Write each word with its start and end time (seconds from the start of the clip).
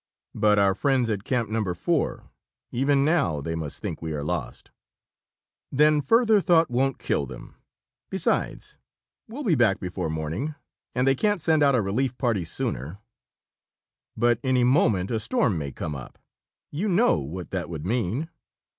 "But 0.33 0.57
our 0.57 0.73
friends 0.73 1.11
at 1.11 1.23
Camp 1.23 1.49
No. 1.51 1.63
4. 1.75 2.31
Even 2.71 3.05
now, 3.05 3.39
they 3.39 3.53
must 3.53 3.83
think 3.83 4.01
we 4.01 4.13
are 4.13 4.23
lost." 4.23 4.71
"Then 5.71 6.01
further 6.01 6.41
thought 6.41 6.71
won't 6.71 6.97
kill 6.97 7.27
them. 7.27 7.53
Besides, 8.09 8.79
we'll 9.27 9.43
be 9.43 9.53
back 9.53 9.79
before 9.79 10.09
morning 10.09 10.55
and 10.95 11.07
they 11.07 11.13
can't 11.13 11.39
send 11.39 11.61
out 11.61 11.75
a 11.75 11.83
relief 11.83 12.17
party 12.17 12.45
sooner." 12.45 12.97
"But 14.17 14.39
any 14.43 14.63
moment 14.63 15.11
a 15.11 15.19
storm 15.19 15.59
may 15.59 15.71
come 15.71 15.93
up. 15.93 16.17
You 16.71 16.87
know 16.87 17.19
what 17.19 17.51
that 17.51 17.69
would 17.69 17.85
mean." 17.85 18.31